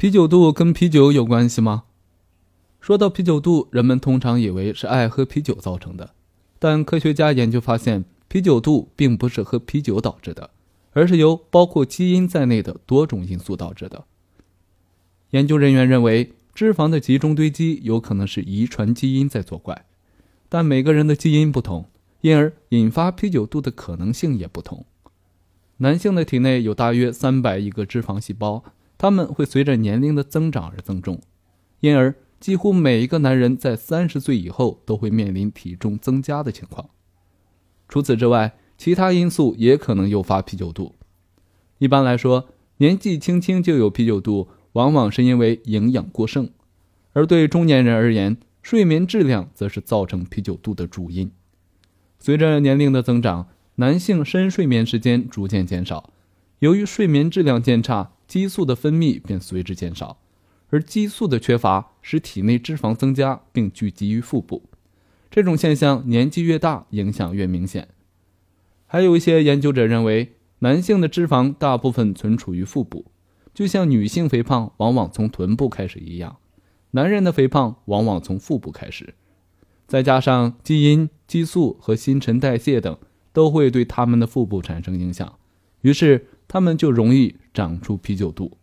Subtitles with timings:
[0.00, 1.82] 啤酒肚跟啤酒有关系吗？
[2.80, 6.14] 说到啤酒肚，人们通常以为是爱喝啤酒造成的，
[6.60, 10.50] 但科学家研究发现，啤酒肚并不是喝啤酒导致的，
[10.92, 14.04] 而是由包括基因在内的多种因素导致的。
[15.30, 19.84] 研究人员认为，脂肪的集中堆积有可能是遗传基因在作怪，
[20.48, 21.86] 但每个人的基因不同，
[22.20, 24.86] 因而引发啤酒肚的可能性也不同。
[25.78, 28.62] 男性的体内有大约三百亿个脂肪细胞，
[28.98, 31.20] 它们会随着年龄的增长而增重，
[31.80, 36.90] 因而几乎每一个男人在三十岁以后都会面临体重增加的情况。
[37.88, 40.96] 除此之外，其他因素也可能诱发啤酒肚。
[41.78, 42.48] 一般来说，
[42.78, 44.48] 年纪轻轻就有啤酒肚。
[44.74, 46.50] 往往是因为营养过剩，
[47.14, 51.32] 而对中年人而言，睡眠质量则是造成啤酒肚的主因。
[52.18, 56.12] 随着年龄的增长，男性深睡眠时间逐渐减少，
[56.60, 60.20] 由于睡眠质量渐差，激素的分泌便随之减少，
[60.68, 64.62] 而激素的缺乏使体内脂肪增加并聚集于腹部。
[65.30, 67.88] 这种现象年纪越大，影响越明显。
[68.86, 73.06] 还有一些研究者认为，男性的脂肪大部分存储于腹部。
[73.54, 76.36] 就像女性肥胖往往从臀部开始一样，
[76.92, 79.14] 男人的肥胖往往从腹部开始。
[79.86, 82.96] 再加上基因、激素和新陈代谢等
[83.32, 85.38] 都会对他们的腹部产生影响，
[85.80, 88.58] 于是他们就容易长出啤酒肚。